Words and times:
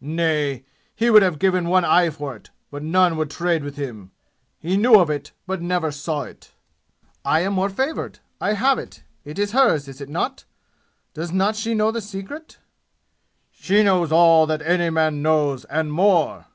"Nay! 0.00 0.64
He 0.96 1.10
would 1.10 1.20
have 1.20 1.38
given 1.38 1.68
one 1.68 1.84
eye 1.84 2.08
for 2.08 2.34
it, 2.34 2.48
but 2.70 2.82
none 2.82 3.18
would 3.18 3.28
trade 3.30 3.62
with 3.62 3.76
him! 3.76 4.12
He 4.58 4.78
knew 4.78 4.94
of 4.94 5.10
it, 5.10 5.32
but 5.46 5.60
never 5.60 5.90
saw 5.90 6.22
it." 6.22 6.52
"I 7.22 7.40
am 7.40 7.52
more 7.52 7.68
favored. 7.68 8.20
I 8.40 8.54
have 8.54 8.78
it. 8.78 9.02
It 9.26 9.38
is 9.38 9.52
hers, 9.52 9.86
is 9.86 10.00
it 10.00 10.08
not?" 10.08 10.46
"Does 11.12 11.32
not 11.32 11.54
she 11.54 11.74
know 11.74 11.90
the 11.90 12.00
secret?" 12.00 12.60
"She 13.52 13.82
knows 13.82 14.10
all 14.10 14.46
that 14.46 14.62
any 14.62 14.88
man 14.88 15.20
knows 15.20 15.66
and 15.66 15.92
more!" 15.92 16.46